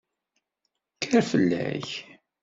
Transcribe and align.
Kker 1.01 1.23
fell-ak! 1.31 1.89